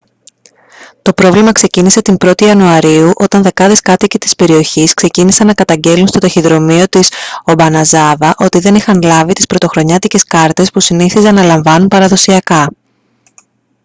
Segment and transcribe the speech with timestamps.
[1.01, 6.19] το πρόβλημα ξεκίνησε την 1η ιανουαρίου όταν δεκάδες κάτοικοι της περιοχής ξεκίνησαν να καταγγέλλουν στο
[6.19, 7.11] ταχυδρομείο της
[7.43, 12.69] ομπαναζάβα ότι δεν είχαν λάβει τις πρωτοχρονιάτικες κάρτες που συνήθιζαν να λαμβάνουν παραδοσιακά